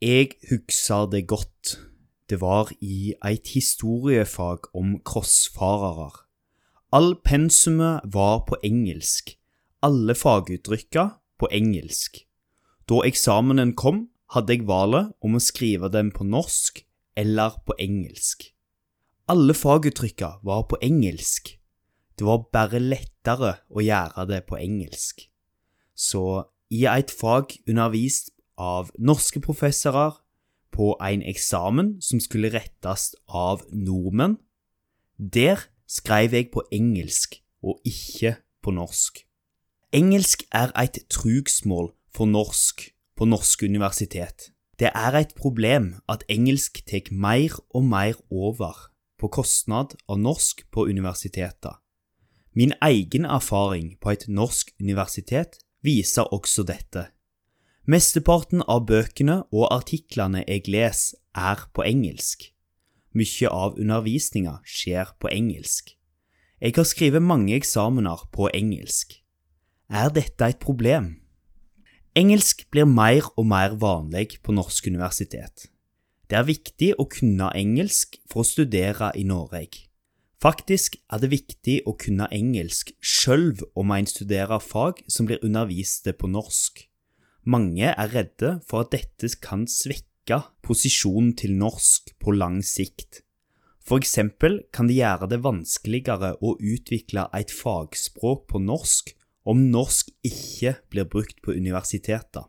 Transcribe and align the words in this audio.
Jeg 0.00 0.30
husker 0.48 1.10
det 1.12 1.26
godt. 1.28 1.76
Det 2.30 2.40
var 2.40 2.70
i 2.80 3.12
et 3.20 3.48
historiefag 3.52 4.70
om 4.74 4.94
krossfarere. 5.04 6.22
All 6.92 7.18
pensumet 7.20 8.00
var 8.08 8.46
på 8.48 8.56
engelsk, 8.64 9.36
alle 9.82 10.14
faguttrykka 10.16 11.04
på 11.38 11.50
engelsk. 11.52 12.16
Da 12.88 13.02
eksamenen 13.04 13.76
kom, 13.76 14.08
hadde 14.32 14.56
jeg 14.56 14.66
valget 14.72 15.12
om 15.20 15.36
å 15.36 15.44
skrive 15.44 15.92
dem 15.92 16.14
på 16.16 16.24
norsk 16.24 16.80
eller 17.20 17.60
på 17.66 17.76
engelsk. 17.76 18.48
Alle 19.28 19.52
faguttrykka 19.52 20.38
var 20.42 20.64
på 20.72 20.80
engelsk. 20.80 21.58
Det 22.16 22.24
var 22.24 22.48
bare 22.48 22.80
lettere 22.80 23.58
å 23.68 23.84
gjøre 23.84 24.30
det 24.32 24.46
på 24.48 24.56
engelsk. 24.56 25.26
Så 25.92 26.46
i 26.72 26.86
et 26.88 27.12
fag 27.12 27.52
undervist 27.68 28.32
av 28.60 28.92
norske 29.00 29.40
professorer 29.40 30.18
på 30.70 30.92
en 31.00 31.24
eksamen 31.26 31.96
som 32.04 32.20
skulle 32.20 32.52
rettes 32.52 33.14
av 33.26 33.64
nordmenn. 33.72 34.36
Der 35.16 35.64
skrev 35.88 36.36
jeg 36.36 36.50
på 36.52 36.62
engelsk 36.72 37.40
og 37.64 37.80
ikke 37.88 38.36
på 38.62 38.74
norsk. 38.76 39.24
Engelsk 39.96 40.44
er 40.54 40.70
et 40.78 41.00
trugsmål 41.10 41.90
for 42.14 42.30
norsk 42.30 42.86
på 43.16 43.26
norske 43.26 43.66
universitet. 43.66 44.50
Det 44.78 44.92
er 44.94 45.16
et 45.18 45.34
problem 45.36 45.94
at 46.08 46.24
engelsk 46.28 46.80
tar 46.88 47.10
mer 47.12 47.58
og 47.74 47.84
mer 47.84 48.14
over 48.30 48.86
på 49.20 49.28
kostnad 49.28 49.96
av 50.08 50.20
norsk 50.20 50.62
på 50.72 50.86
universiteter. 50.88 51.80
Min 52.54 52.72
egen 52.82 53.26
erfaring 53.26 53.98
på 54.00 54.14
et 54.14 54.24
norsk 54.28 54.72
universitet 54.80 55.58
viser 55.82 56.32
også 56.32 56.64
dette. 56.66 57.10
Mesteparten 57.90 58.60
av 58.70 58.84
bøkene 58.86 59.40
og 59.50 59.64
artiklene 59.74 60.44
jeg 60.44 60.68
leser, 60.70 61.16
er 61.34 61.62
på 61.74 61.82
engelsk. 61.82 62.44
Mye 63.18 63.50
av 63.50 63.78
undervisninga 63.80 64.60
skjer 64.62 65.08
på 65.18 65.30
engelsk. 65.32 65.96
Jeg 66.62 66.76
har 66.76 66.86
skrevet 66.86 67.24
mange 67.24 67.56
eksamener 67.56 68.22
på 68.30 68.46
engelsk. 68.54 69.16
Er 69.90 70.12
dette 70.14 70.52
et 70.52 70.60
problem? 70.62 71.16
Engelsk 72.14 72.62
blir 72.70 72.86
mer 72.86 73.26
og 73.34 73.48
mer 73.50 73.74
vanlig 73.80 74.38
på 74.44 74.54
norsk 74.54 74.86
universitet. 74.86 75.66
Det 76.30 76.38
er 76.38 76.46
viktig 76.46 76.92
å 76.94 77.08
kunne 77.10 77.48
engelsk 77.58 78.20
for 78.30 78.44
å 78.44 78.46
studere 78.46 79.10
i 79.18 79.24
Norge. 79.26 79.88
Faktisk 80.38 81.00
er 81.10 81.24
det 81.24 81.32
viktig 81.32 81.80
å 81.90 81.96
kunne 81.98 82.30
engelsk 82.30 82.94
sjøl 83.02 83.56
om 83.74 83.90
en 83.96 84.06
studerer 84.06 84.62
fag 84.62 85.02
som 85.10 85.26
blir 85.26 85.42
underviste 85.42 86.14
på 86.14 86.30
norsk. 86.30 86.86
Mange 87.50 87.88
er 87.88 88.12
redde 88.12 88.58
for 88.68 88.84
at 88.84 88.92
dette 88.94 89.32
kan 89.42 89.64
svekke 89.66 90.36
posisjonen 90.62 91.32
til 91.38 91.56
norsk 91.58 92.12
på 92.22 92.34
lang 92.36 92.60
sikt. 92.62 93.24
For 93.82 93.98
eksempel 93.98 94.60
kan 94.76 94.86
det 94.86 95.00
gjøre 95.00 95.26
det 95.32 95.40
vanskeligere 95.42 96.36
å 96.38 96.54
utvikle 96.60 97.26
et 97.34 97.50
fagspråk 97.50 98.44
på 98.52 98.60
norsk 98.62 99.14
om 99.50 99.64
norsk 99.72 100.12
ikke 100.26 100.76
blir 100.92 101.08
brukt 101.10 101.40
på 101.42 101.56
universiteter. 101.56 102.44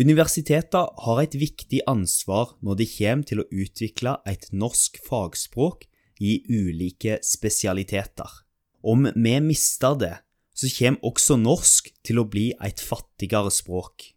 Universiteter 0.00 0.86
har 1.04 1.20
et 1.20 1.34
viktig 1.36 1.82
ansvar 1.90 2.54
når 2.64 2.78
det 2.80 2.86
kommer 2.94 3.26
til 3.28 3.42
å 3.42 3.48
utvikle 3.50 4.14
et 4.30 4.46
norsk 4.56 4.96
fagspråk 5.04 5.84
i 6.24 6.38
ulike 6.48 7.18
spesialiteter. 7.26 8.30
Om 8.80 9.10
vi 9.12 9.34
mister 9.44 9.98
det, 10.00 10.14
så 10.56 10.70
kommer 10.78 11.10
også 11.10 11.36
norsk 11.36 11.92
til 12.06 12.22
å 12.22 12.28
bli 12.30 12.46
et 12.64 12.80
fattigere 12.80 13.52
språk. 13.52 14.14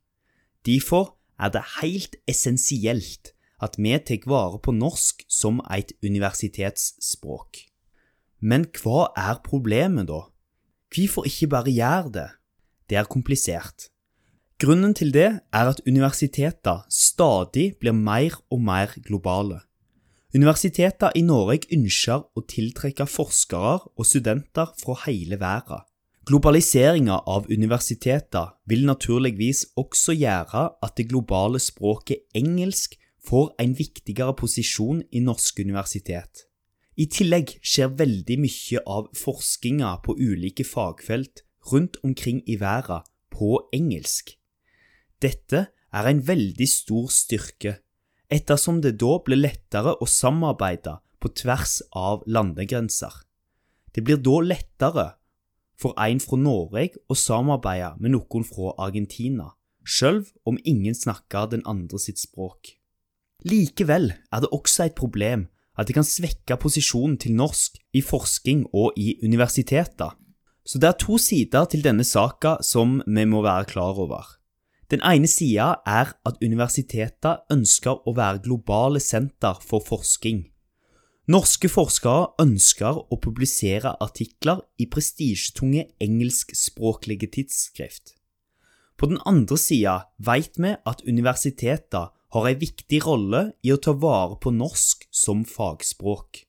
Derfor 0.66 1.16
er 1.40 1.52
det 1.52 1.64
helt 1.82 2.16
essensielt 2.30 3.34
at 3.64 3.78
vi 3.80 3.96
tar 4.00 4.28
vare 4.28 4.60
på 4.60 4.72
norsk 4.76 5.24
som 5.32 5.62
et 5.72 5.94
universitetsspråk. 6.04 7.64
Men 8.44 8.68
hva 8.80 9.10
er 9.16 9.40
problemet, 9.44 10.08
da? 10.12 10.26
Hvorfor 10.94 11.28
ikke 11.28 11.48
bare 11.48 11.72
gjøre 11.72 12.12
det? 12.12 12.30
Det 12.90 12.98
er 13.00 13.10
komplisert. 13.10 13.90
Grunnen 14.60 14.94
til 14.96 15.14
det 15.16 15.30
er 15.52 15.70
at 15.72 15.82
universiteter 15.88 16.84
stadig 16.92 17.74
blir 17.80 17.96
mer 17.96 18.36
og 18.52 18.62
mer 18.62 18.94
globale. 19.04 19.62
Universiteter 20.36 21.12
i 21.16 21.22
Norge 21.22 21.68
ønsker 21.76 22.24
å 22.36 22.44
tiltrekke 22.50 23.08
forskere 23.10 23.80
og 23.94 24.08
studenter 24.08 24.72
fra 24.80 24.96
hele 25.06 25.40
verden. 25.42 25.84
Globaliseringa 26.24 27.18
av 27.28 27.50
universiteter 27.52 28.54
vil 28.72 28.86
naturligvis 28.88 29.66
også 29.76 30.14
gjøre 30.16 30.62
at 30.80 30.94
det 30.96 31.10
globale 31.10 31.60
språket 31.60 32.22
engelsk 32.40 32.94
får 33.28 33.50
en 33.60 33.74
viktigere 33.76 34.32
posisjon 34.40 35.02
i 35.12 35.20
norske 35.20 35.66
universitet. 35.68 36.46
I 36.96 37.10
tillegg 37.12 37.58
skjer 37.60 37.92
veldig 38.00 38.38
mye 38.40 38.84
av 38.88 39.10
forskninga 39.20 39.90
på 40.06 40.16
ulike 40.16 40.64
fagfelt 40.64 41.42
rundt 41.74 42.00
omkring 42.08 42.40
i 42.48 42.56
verden 42.62 43.04
på 43.34 43.58
engelsk. 43.76 44.32
Dette 45.20 45.66
er 45.92 46.08
en 46.08 46.22
veldig 46.24 46.68
stor 46.70 47.10
styrke, 47.12 47.74
ettersom 48.32 48.80
det 48.86 48.94
da 49.02 49.18
blir 49.26 49.42
lettere 49.42 49.98
å 50.00 50.08
samarbeide 50.08 50.96
på 51.20 51.34
tvers 51.36 51.82
av 51.92 52.24
landegrenser. 52.32 53.12
Det 53.92 54.06
blir 54.08 54.24
da 54.24 54.40
lettere 54.54 55.06
for 55.84 55.98
en 56.00 56.22
fra 56.24 56.40
Norge 56.40 56.94
å 57.12 57.18
samarbeide 57.18 57.98
med 58.00 58.16
noen 58.16 58.48
fra 58.48 58.72
Argentina, 58.86 59.52
selv 59.84 60.32
om 60.48 60.60
ingen 60.64 60.96
snakker 60.96 61.52
den 61.52 61.66
andre 61.68 62.00
sitt 62.00 62.22
språk. 62.22 62.78
Likevel 63.44 64.14
er 64.14 64.44
det 64.44 64.52
også 64.56 64.88
et 64.88 64.96
problem 64.96 65.50
at 65.76 65.90
det 65.90 65.98
kan 65.98 66.08
svekke 66.08 66.58
posisjonen 66.62 67.18
til 67.20 67.36
norsk 67.36 67.80
i 67.98 68.04
forskning 68.06 68.68
og 68.72 68.96
i 69.00 69.18
universiteter. 69.26 70.14
Så 70.64 70.80
det 70.80 70.88
er 70.88 71.02
to 71.02 71.18
sider 71.20 71.68
til 71.68 71.84
denne 71.84 72.06
saka 72.08 72.56
som 72.64 73.02
vi 73.04 73.26
må 73.28 73.42
være 73.44 73.68
klar 73.74 74.00
over. 74.00 74.38
Den 74.92 75.02
ene 75.04 75.28
sida 75.28 75.74
er 75.90 76.14
at 76.24 76.40
universiteter 76.44 77.42
ønsker 77.52 78.06
å 78.08 78.14
være 78.16 78.44
globale 78.46 79.02
senter 79.04 79.60
for 79.60 79.84
forskning. 79.84 80.46
Norske 81.32 81.70
forskere 81.72 82.34
ønsker 82.44 82.98
å 83.08 83.16
publisere 83.24 83.94
artikler 84.04 84.60
i 84.76 84.90
prestisjetunge 84.92 85.86
engelskspråklige 86.04 87.30
tidsskrift. 87.38 88.18
På 89.00 89.08
den 89.08 89.22
andre 89.24 89.56
sida 89.56 89.94
vet 90.20 90.60
vi 90.60 90.74
at 90.76 91.06
universiteter 91.08 92.12
har 92.12 92.50
en 92.50 92.60
viktig 92.60 93.00
rolle 93.06 93.44
i 93.64 93.72
å 93.72 93.80
ta 93.80 93.94
vare 93.96 94.36
på 94.44 94.52
norsk 94.52 95.08
som 95.16 95.46
fagspråk. 95.48 96.44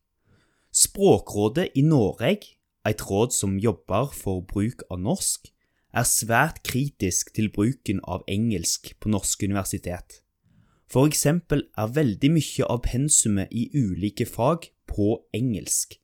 Språkrådet 0.74 1.68
i 1.78 1.86
Norge, 1.86 2.34
et 2.82 3.06
råd 3.06 3.30
som 3.30 3.54
jobber 3.62 4.10
for 4.10 4.42
bruk 4.42 4.82
av 4.90 4.98
norsk, 5.06 5.52
er 5.94 6.10
svært 6.10 6.64
kritisk 6.66 7.30
til 7.38 7.52
bruken 7.54 8.02
av 8.02 8.26
engelsk 8.26 8.96
på 8.98 9.14
norske 9.14 9.46
universitet. 9.46 10.23
For 10.94 11.08
eksempel 11.10 11.64
er 11.74 11.90
veldig 11.90 12.28
mye 12.36 12.66
av 12.70 12.84
pensumet 12.84 13.50
i 13.50 13.64
ulike 13.74 14.28
fag 14.30 14.68
på 14.86 15.16
engelsk. 15.34 15.96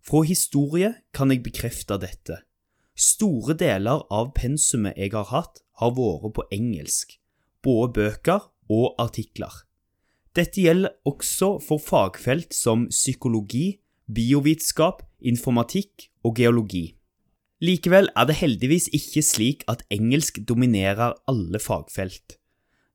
Fra 0.00 0.22
historie 0.24 0.94
kan 1.12 1.28
jeg 1.28 1.42
bekrefte 1.44 1.98
dette. 2.00 2.38
Store 2.96 3.52
deler 3.52 4.00
av 4.08 4.32
pensumet 4.38 4.96
jeg 4.96 5.12
har 5.12 5.28
hatt, 5.28 5.60
har 5.76 5.92
vært 5.92 6.32
på 6.38 6.46
engelsk, 6.56 7.18
både 7.60 7.92
bøker 7.98 8.48
og 8.72 8.96
artikler. 9.02 9.52
Dette 10.32 10.64
gjelder 10.64 10.96
også 11.04 11.58
for 11.60 11.82
fagfelt 11.82 12.56
som 12.56 12.88
psykologi, 12.88 13.82
biovitenskap, 14.08 15.04
informatikk 15.20 16.08
og 16.24 16.40
geologi. 16.40 16.86
Likevel 17.60 18.08
er 18.16 18.24
det 18.24 18.40
heldigvis 18.40 18.88
ikke 18.96 19.20
slik 19.20 19.68
at 19.68 19.84
engelsk 19.92 20.40
dominerer 20.48 21.18
alle 21.28 21.60
fagfelt. 21.60 22.39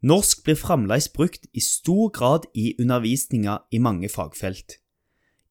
Norsk 0.01 0.43
blir 0.43 0.57
fremdeles 0.59 1.09
brukt 1.09 1.47
i 1.53 1.59
stor 1.63 2.11
grad 2.11 2.45
i 2.53 2.75
undervisninga 2.79 3.59
i 3.71 3.79
mange 3.79 4.09
fagfelt. 4.09 4.79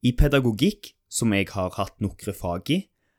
I 0.03 0.13
pedagogikk, 0.13 0.93
som 1.09 1.33
jeg 1.33 1.49
har 1.55 1.73
hatt 1.79 1.97
noen 2.05 2.37
fag 2.37 2.71
i, 2.71 2.79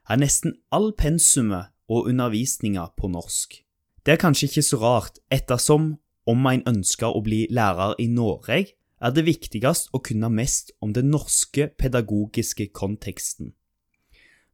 er 0.10 0.22
nesten 0.22 0.54
all 0.72 0.92
pensumet 0.94 1.74
og 1.90 2.10
undervisninga 2.12 2.92
på 2.98 3.10
norsk. 3.10 3.62
Det 4.06 4.14
er 4.14 4.22
kanskje 4.22 4.50
ikke 4.50 4.66
så 4.68 4.78
rart, 4.78 5.20
ettersom 5.34 5.96
om 6.30 6.48
en 6.50 6.64
ønsker 6.70 7.10
å 7.10 7.24
bli 7.26 7.46
lærer 7.50 7.98
i 8.02 8.08
Norge, 8.10 8.66
er 9.02 9.14
det 9.14 9.26
viktigst 9.26 9.92
å 9.94 10.02
kunne 10.02 10.30
mest 10.30 10.72
om 10.82 10.94
den 10.94 11.10
norske 11.14 11.68
pedagogiske 11.78 12.70
konteksten. 12.74 13.54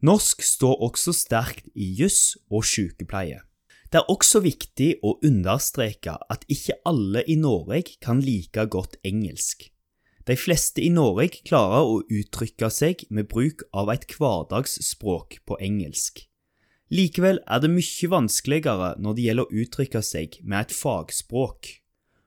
Norsk 0.01 0.41
står 0.41 0.81
også 0.87 1.13
sterkt 1.13 1.67
i 1.75 1.91
juss 1.99 2.37
og 2.49 2.65
sykepleie. 2.65 3.43
Det 3.91 3.99
er 3.99 4.07
også 4.07 4.39
viktig 4.39 5.01
å 5.03 5.17
understreke 5.27 6.13
at 6.31 6.45
ikke 6.47 6.77
alle 6.87 7.25
i 7.27 7.35
Norge 7.35 7.97
kan 7.99 8.21
like 8.23 8.63
godt 8.71 8.95
engelsk. 9.03 9.65
De 10.23 10.37
fleste 10.39 10.79
i 10.79 10.87
Norge 10.93 11.41
klarer 11.43 11.83
å 11.83 11.97
uttrykke 12.07 12.69
seg 12.71 13.03
med 13.11 13.27
bruk 13.27 13.65
av 13.75 13.91
et 13.91 14.07
hverdagsspråk 14.15 15.41
på 15.43 15.59
engelsk. 15.59 16.23
Likevel 16.87 17.41
er 17.43 17.59
det 17.63 17.73
mye 17.73 18.11
vanskeligere 18.15 18.93
når 18.95 19.17
det 19.17 19.27
gjelder 19.27 19.51
å 19.51 19.61
uttrykke 19.65 20.05
seg 20.07 20.39
med 20.39 20.69
et 20.69 20.75
fagspråk. 20.75 21.75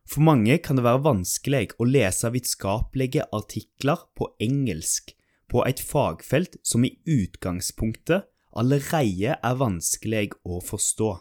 For 0.05 0.21
mange 0.21 0.61
kan 0.61 0.77
det 0.77 0.85
være 0.85 1.05
vanskelig 1.07 1.67
å 1.81 1.89
lese 1.89 2.29
vitenskapelige 2.35 3.25
artikler 3.33 4.05
på 4.13 4.35
engelsk 4.37 5.15
på 5.49 5.65
et 5.65 5.81
fagfelt 5.81 6.59
som 6.61 6.85
i 6.85 6.93
utgangspunktet 7.09 8.29
allerede 8.53 9.37
er 9.41 9.61
vanskelig 9.61 10.35
å 10.45 10.61
forstå. 10.61 11.15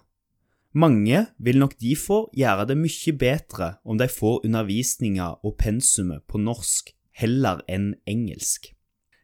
Mange 0.73 1.27
vil 1.37 1.59
nok 1.61 1.75
derfor 1.77 2.31
gjøre 2.33 2.65
det 2.71 2.77
mye 2.81 3.13
bedre 3.21 3.75
om 3.85 3.99
de 4.01 4.07
får 4.09 4.41
undervisninga 4.47 5.27
og 5.45 5.57
pensumet 5.61 6.23
på 6.25 6.41
norsk 6.41 6.89
heller 7.13 7.61
enn 7.69 7.91
engelsk. 8.09 8.71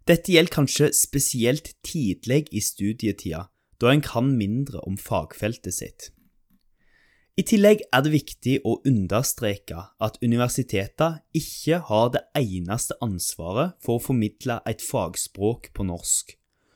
Dette 0.06 0.30
gjelder 0.34 0.54
kanskje 0.54 0.92
spesielt 0.94 1.72
tidlig 1.86 2.46
i 2.54 2.62
studietida, 2.62 3.48
da 3.82 3.90
en 3.90 4.06
kan 4.06 4.30
mindre 4.38 4.82
om 4.86 4.98
fagfeltet 4.98 5.74
sitt. 5.74 6.10
I 7.40 7.46
tillegg 7.48 7.82
er 7.96 8.04
det 8.04 8.12
viktig 8.12 8.56
å 8.68 8.76
understreke 8.90 9.86
at 10.04 10.18
universitetene 10.22 11.24
ikke 11.34 11.80
har 11.88 12.12
det 12.14 12.26
eneste 12.38 12.98
ansvaret 13.06 13.78
for 13.82 13.96
å 13.96 14.04
formidle 14.10 14.60
et 14.70 14.84
fagspråk 14.84 15.72
på 15.74 15.88
norsk, 15.88 16.36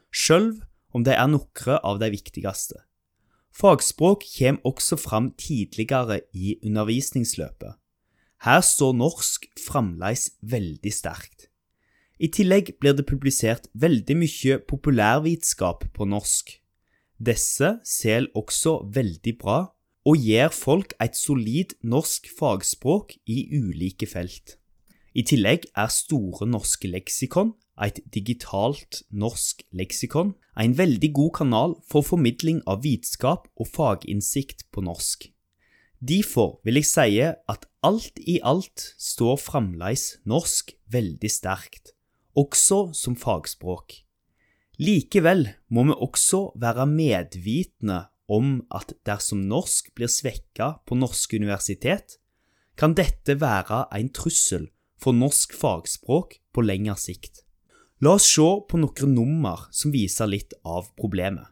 selv 0.10 0.64
om 0.96 1.06
det 1.06 1.18
er 1.18 1.30
noen 1.30 1.78
av 1.84 2.00
de 2.02 2.10
viktigste. 2.14 2.80
Fagspråk 3.54 4.26
kommer 4.38 4.66
også 4.66 4.98
fram 4.98 5.32
tidligere 5.38 6.22
i 6.34 6.56
undervisningsløpet. 6.66 7.78
Her 8.44 8.62
står 8.62 8.96
norsk 8.98 9.46
fremdeles 9.62 10.32
veldig 10.42 10.94
sterkt. 10.94 11.48
I 12.20 12.28
tillegg 12.28 12.74
blir 12.82 12.96
det 12.98 13.06
publisert 13.08 13.70
veldig 13.74 14.18
mye 14.18 14.58
populærvitenskap 14.68 15.86
på 15.94 16.08
norsk. 16.10 16.58
Disse 17.24 17.78
selger 17.88 18.34
også 18.36 18.80
veldig 18.94 19.38
bra 19.40 19.60
og 20.04 20.20
gir 20.20 20.52
folk 20.52 20.94
et 21.02 21.16
solid 21.16 21.78
norsk 21.84 22.28
fagspråk 22.40 23.16
i 23.30 23.48
ulike 23.56 24.10
felt. 24.10 24.58
I 25.14 25.24
tillegg 25.24 25.70
er 25.78 25.92
Store 25.94 26.48
norske 26.50 26.90
leksikon, 26.90 27.54
et 27.82 28.00
digitalt 28.14 29.02
norsk 29.10 29.64
leksikon, 29.74 30.34
en 30.60 30.78
veldig 30.78 31.10
god 31.14 31.32
kanal 31.40 31.76
for 31.90 32.06
formidling 32.06 32.62
av 32.70 32.84
vitenskap 32.86 33.48
og 33.58 33.70
faginnsikt 33.74 34.68
på 34.72 34.84
norsk. 34.86 35.30
Derfor 36.04 36.60
vil 36.68 36.82
jeg 36.82 36.90
si 36.90 37.20
at 37.24 37.66
alt 37.84 38.20
i 38.20 38.40
alt 38.44 38.90
står 39.00 39.40
fremdeles 39.40 40.18
norsk 40.30 40.74
veldig 40.92 41.32
sterkt, 41.32 41.94
også 42.36 42.92
som 42.98 43.16
fagspråk. 43.18 44.02
Likevel 44.82 45.48
må 45.70 45.86
vi 45.88 45.96
også 45.96 46.50
være 46.60 46.88
medvitende 46.90 48.04
om 48.28 48.64
at 48.74 48.94
dersom 49.06 49.46
norsk 49.48 49.94
blir 49.96 50.12
svekka 50.12 50.74
på 50.88 50.98
norske 50.98 51.38
universitet, 51.38 52.18
kan 52.76 52.96
dette 52.98 53.38
være 53.40 53.86
en 53.94 54.10
trussel 54.10 54.68
for 54.98 55.16
norsk 55.16 55.54
fagspråk 55.56 56.40
på 56.54 56.66
lengre 56.66 56.98
sikt. 56.98 57.43
La 58.04 58.18
oss 58.18 58.26
se 58.28 58.44
på 58.68 58.76
noen 58.82 59.12
nummer 59.16 59.68
som 59.72 59.94
viser 59.94 60.28
litt 60.28 60.52
av 60.68 60.90
problemet. 61.00 61.46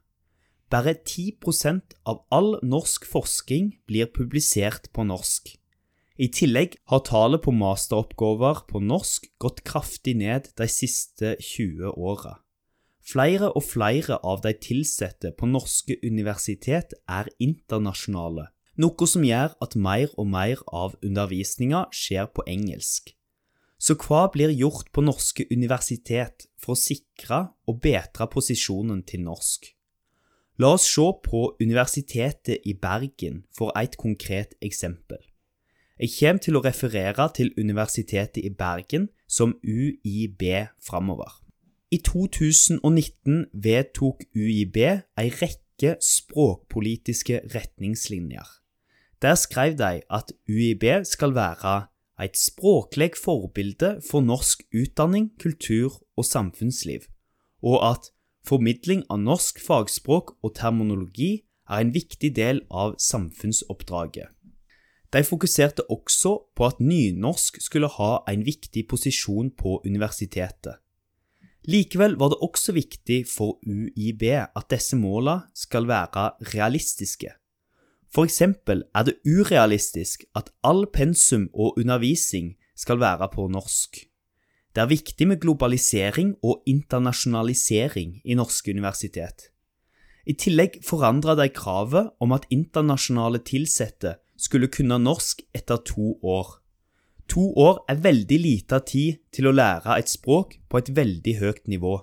Bare 0.74 0.98
10% 0.98 1.94
av 2.12 2.25
all 2.33 2.57
norsk 2.65 3.06
forskning 3.07 3.69
blir 3.88 4.09
publisert 4.12 4.89
på 4.92 5.06
norsk. 5.07 5.53
I 6.19 6.27
tillegg 6.27 6.75
har 6.92 7.03
tallet 7.07 7.44
på 7.45 7.53
masteroppgaver 7.56 8.65
på 8.68 8.81
norsk 8.83 9.30
gått 9.39 9.62
kraftig 9.68 10.18
ned 10.19 10.50
de 10.59 10.68
siste 10.68 11.38
20 11.39 11.94
åra. 11.95 12.36
Flere 13.00 13.53
og 13.56 13.63
flere 13.69 14.19
av 14.19 14.44
de 14.44 14.51
ansatte 14.75 15.31
på 15.38 15.48
norske 15.53 16.01
universitet 16.03 16.98
er 17.07 17.31
internasjonale, 17.39 18.50
noe 18.75 19.07
som 19.07 19.24
gjør 19.24 19.56
at 19.63 19.80
mer 19.88 20.12
og 20.18 20.27
mer 20.36 20.59
av 20.68 21.00
undervisninga 21.00 21.88
skjer 21.95 22.27
på 22.36 22.50
engelsk. 22.50 23.15
Så 23.81 23.95
hva 23.97 24.27
blir 24.29 24.51
gjort 24.53 24.91
på 24.93 25.01
norske 25.01 25.47
universitet 25.49 26.45
for 26.61 26.75
å 26.75 26.79
sikre 26.79 27.47
og 27.65 27.79
bedre 27.81 28.27
posisjonen 28.29 29.01
til 29.09 29.23
norsk? 29.25 29.71
La 30.61 30.75
oss 30.75 30.85
se 30.85 31.07
på 31.25 31.55
Universitetet 31.57 32.67
i 32.69 32.75
Bergen 32.77 33.41
for 33.57 33.73
et 33.79 33.97
konkret 33.97 34.53
eksempel. 34.61 35.17
Jeg 35.97 36.13
kommer 36.19 36.41
til 36.45 36.57
å 36.57 36.61
referere 36.61 37.25
til 37.33 37.49
Universitetet 37.57 38.43
i 38.45 38.51
Bergen 38.53 39.07
som 39.25 39.55
UiB 39.65 40.43
framover. 40.81 41.39
I 41.89 41.97
2019 42.05 43.47
vedtok 43.65 44.27
UiB 44.37 44.77
ei 44.77 45.29
rekke 45.41 45.95
språkpolitiske 46.05 47.41
retningslinjer. 47.55 48.45
Der 49.21 49.35
skrev 49.37 49.73
de 49.77 50.01
at 50.05 50.33
UiB 50.49 50.85
skal 51.05 51.33
være 51.33 51.90
et 52.21 52.38
språklig 52.38 53.15
forbilde 53.18 53.95
for 54.06 54.21
norsk 54.25 54.63
utdanning, 54.73 55.31
kultur 55.41 56.01
og 56.18 56.25
samfunnsliv, 56.27 57.07
og 57.63 57.79
at 57.91 58.12
formidling 58.47 59.06
av 59.09 59.21
norsk 59.23 59.62
fagspråk 59.62 60.35
og 60.41 60.53
terminologi 60.57 61.44
er 61.69 61.81
en 61.85 61.94
viktig 61.95 62.33
del 62.35 62.62
av 62.69 62.97
samfunnsoppdraget. 63.00 64.29
De 65.12 65.23
fokuserte 65.27 65.83
også 65.91 66.38
på 66.56 66.68
at 66.69 66.79
nynorsk 66.79 67.59
skulle 67.59 67.89
ha 67.97 68.21
en 68.31 68.45
viktig 68.47 68.85
posisjon 68.88 69.51
på 69.59 69.81
universitetet. 69.85 70.79
Likevel 71.67 72.15
var 72.17 72.31
det 72.31 72.39
også 72.41 72.74
viktig 72.74 73.19
for 73.29 73.59
UiB 73.67 74.24
at 74.33 74.69
disse 74.71 74.97
målene 74.97 75.51
skal 75.53 75.85
være 75.89 76.31
realistiske. 76.56 77.35
For 78.11 78.27
eksempel 78.27 78.83
er 78.95 79.07
det 79.07 79.19
urealistisk 79.23 80.25
at 80.35 80.51
all 80.67 80.83
pensum 80.91 81.47
og 81.53 81.77
undervisning 81.79 82.57
skal 82.75 82.99
være 82.99 83.29
på 83.31 83.47
norsk. 83.47 84.03
Det 84.75 84.81
er 84.83 84.91
viktig 84.91 85.27
med 85.27 85.39
globalisering 85.43 86.35
og 86.43 86.63
internasjonalisering 86.67 88.21
i 88.23 88.35
norske 88.35 88.71
universitet. 88.71 89.49
I 90.27 90.35
tillegg 90.37 90.79
forandra 90.85 91.35
de 91.39 91.47
kravet 91.49 92.11
om 92.21 92.31
at 92.35 92.47
internasjonale 92.51 93.41
ansatte 93.41 94.15
skulle 94.37 94.67
kunne 94.67 94.99
norsk 94.99 95.41
etter 95.55 95.77
to 95.77 96.19
år. 96.23 96.61
To 97.27 97.53
år 97.55 97.83
er 97.89 98.03
veldig 98.03 98.39
lite 98.39 98.79
tid 98.87 99.19
til 99.31 99.47
å 99.47 99.55
lære 99.55 99.97
et 99.97 100.09
språk 100.09 100.59
på 100.69 100.77
et 100.77 100.95
veldig 100.95 101.35
høyt 101.39 101.67
nivå, 101.67 101.97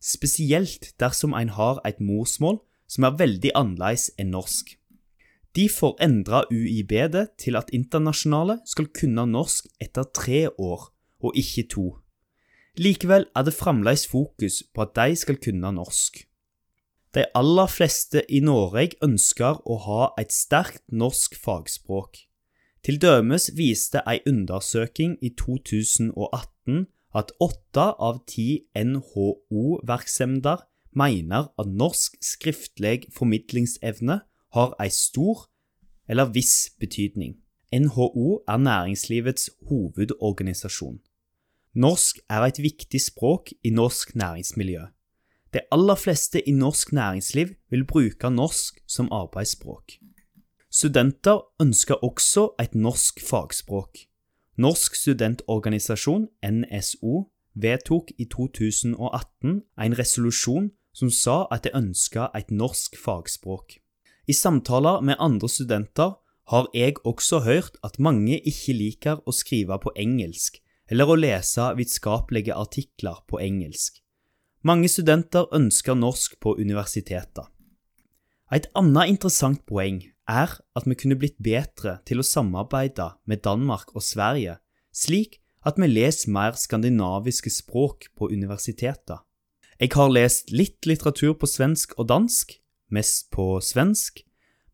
spesielt 0.00 0.94
dersom 0.98 1.34
en 1.34 1.48
har 1.48 1.80
et 1.84 2.00
morsmål 2.00 2.60
som 2.88 3.04
er 3.04 3.18
veldig 3.18 3.52
annerledes 3.54 4.10
enn 4.18 4.32
norsk. 4.32 4.78
Derfor 5.56 5.98
endra 6.00 6.44
UiB 6.50 6.92
det 7.12 7.26
til 7.38 7.56
at 7.60 7.70
internasjonale 7.76 8.60
skal 8.64 8.88
kunne 8.96 9.26
norsk 9.28 9.68
etter 9.80 10.08
tre 10.16 10.46
år, 10.48 10.88
og 11.20 11.36
ikke 11.36 11.66
to. 11.68 11.86
Likevel 12.80 13.26
er 13.36 13.44
det 13.44 13.52
fremdeles 13.52 14.06
fokus 14.08 14.62
på 14.72 14.86
at 14.86 14.94
de 14.96 15.16
skal 15.16 15.36
kunne 15.36 15.72
norsk. 15.76 16.24
De 17.12 17.26
aller 17.36 17.68
fleste 17.68 18.22
i 18.32 18.40
Norge 18.40 18.96
ønsker 19.04 19.60
å 19.68 19.76
ha 19.84 20.02
et 20.16 20.32
sterkt 20.32 20.80
norsk 20.88 21.36
fagspråk. 21.36 22.16
Til 22.82 22.96
dømes 22.98 23.50
viste 23.54 24.00
ei 24.08 24.22
undersøking 24.26 25.18
i 25.20 25.34
2018 25.36 26.86
at 27.14 27.36
åtte 27.44 27.84
av 28.00 28.22
ti 28.26 28.64
NHO-virksomheter 28.72 30.64
mener 30.96 31.52
at 31.60 31.68
norsk 31.68 32.16
skriftlig 32.24 33.04
formidlingsevne 33.12 34.22
har 34.52 34.74
ei 34.80 34.90
stor 34.90 35.48
eller 36.08 36.32
viss 36.32 36.70
betydning. 36.80 37.36
NHO 37.72 38.42
er 38.48 38.56
næringslivets 38.56 39.50
hovedorganisasjon. 39.68 41.00
Norsk 41.74 42.18
er 42.28 42.44
et 42.44 42.58
viktig 42.62 43.00
språk 43.00 43.48
i 43.64 43.70
norsk 43.70 44.14
næringsmiljø. 44.14 44.82
De 45.54 45.60
aller 45.72 45.94
fleste 45.94 46.48
i 46.48 46.52
norsk 46.52 46.92
næringsliv 46.92 47.48
vil 47.70 47.86
bruke 47.86 48.30
norsk 48.30 48.80
som 48.86 49.08
arbeidsspråk. 49.12 49.92
Studenter 50.70 51.40
ønsker 51.60 51.94
også 51.94 52.54
et 52.60 52.74
norsk 52.74 53.20
fagspråk. 53.30 53.98
Norsk 54.56 54.94
studentorganisasjon, 54.94 56.28
NSO, 56.44 57.28
vedtok 57.54 58.12
i 58.18 58.24
2018 58.24 59.62
en 59.84 59.98
resolusjon 59.98 60.70
som 60.94 61.10
sa 61.10 61.46
at 61.52 61.64
de 61.64 61.72
ønska 61.76 62.28
et 62.36 62.50
norsk 62.50 62.96
fagspråk. 63.04 63.81
I 64.32 64.34
samtaler 64.34 65.02
med 65.04 65.20
andre 65.20 65.48
studenter 65.50 66.14
har 66.48 66.68
jeg 66.72 66.94
også 67.04 67.42
hørt 67.44 67.74
at 67.84 67.98
mange 68.00 68.38
ikke 68.40 68.72
liker 68.72 69.18
å 69.28 69.34
skrive 69.36 69.76
på 69.82 69.92
engelsk 69.98 70.56
eller 70.88 71.10
å 71.10 71.16
lese 71.18 71.66
vitenskapelige 71.76 72.56
artikler 72.56 73.18
på 73.28 73.40
engelsk. 73.44 73.98
Mange 74.64 74.88
studenter 74.88 75.50
ønsker 75.52 75.98
norsk 75.98 76.38
på 76.40 76.54
universiteter. 76.56 77.50
Et 78.52 78.68
annet 78.78 79.12
interessant 79.12 79.60
poeng 79.68 80.00
er 80.30 80.56
at 80.78 80.88
vi 80.88 80.96
kunne 80.96 81.18
blitt 81.20 81.36
bedre 81.42 81.98
til 82.08 82.22
å 82.22 82.26
samarbeide 82.26 83.10
med 83.28 83.44
Danmark 83.44 83.92
og 83.92 84.06
Sverige, 84.06 84.56
slik 84.94 85.42
at 85.68 85.76
vi 85.76 85.90
leser 85.90 86.32
mer 86.32 86.56
skandinaviske 86.56 87.52
språk 87.52 88.08
på 88.16 88.32
universiteter. 88.32 89.20
Jeg 89.76 89.92
har 89.98 90.14
lest 90.14 90.52
litt 90.54 90.86
litteratur 90.88 91.34
på 91.36 91.48
svensk 91.50 91.98
og 91.98 92.08
dansk, 92.08 92.61
mest 92.94 93.30
på 93.34 93.56
svensk, 93.64 94.22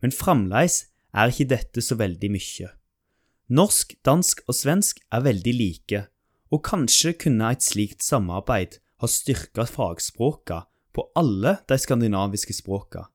men 0.03 0.15
fremdeles 0.15 0.87
er 1.15 1.33
ikke 1.33 1.51
dette 1.55 1.83
så 1.85 1.97
veldig 1.99 2.31
mye. 2.35 2.73
Norsk, 3.49 3.95
dansk 4.05 4.43
og 4.47 4.55
svensk 4.55 5.01
er 5.15 5.25
veldig 5.25 5.55
like, 5.57 6.03
og 6.53 6.65
kanskje 6.65 7.15
kunne 7.17 7.53
et 7.53 7.65
slikt 7.65 8.05
samarbeid 8.05 8.79
ha 9.01 9.09
styrka 9.09 9.65
fagspråka 9.69 10.65
på 10.97 11.07
alle 11.17 11.59
de 11.69 11.79
skandinaviske 11.79 12.57
språka. 12.59 13.07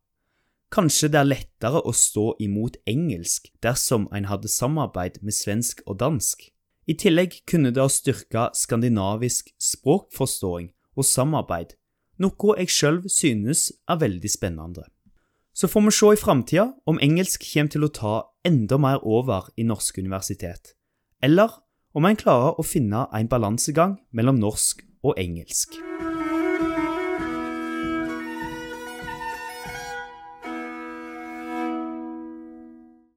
Kanskje 0.73 1.11
det 1.13 1.19
er 1.19 1.29
lettere 1.29 1.83
å 1.85 1.91
stå 1.93 2.31
imot 2.41 2.79
engelsk 2.89 3.51
dersom 3.61 4.07
en 4.15 4.25
hadde 4.25 4.49
samarbeid 4.49 5.19
med 5.21 5.35
svensk 5.37 5.83
og 5.85 5.99
dansk. 6.01 6.47
I 6.89 6.95
tillegg 6.97 7.43
kunne 7.49 7.69
det 7.71 7.83
ha 7.83 7.91
styrka 7.91 8.47
skandinavisk 8.57 9.53
språkforståing 9.61 10.71
og 10.97 11.05
samarbeid, 11.07 11.75
noe 12.17 12.57
jeg 12.57 12.73
sjøl 12.73 12.99
synes 13.05 13.69
er 13.89 14.01
veldig 14.01 14.31
spennende. 14.33 14.87
Så 15.53 15.67
får 15.67 15.81
vi 15.81 15.91
se 15.91 16.13
i 16.13 16.17
framtida 16.17 16.71
om 16.85 16.99
engelsk 16.99 17.43
kommer 17.53 17.69
til 17.69 17.85
å 17.85 17.91
ta 17.93 18.13
enda 18.45 18.79
mer 18.81 19.05
over 19.05 19.51
i 19.55 19.67
norske 19.69 20.01
universitet, 20.01 20.73
eller 21.21 21.59
om 21.93 22.09
en 22.09 22.17
klarer 22.17 22.57
å 22.57 22.65
finne 22.65 23.05
en 23.13 23.29
balansegang 23.29 23.99
mellom 24.11 24.41
norsk 24.41 24.81
og 25.05 25.19
engelsk. 25.21 25.92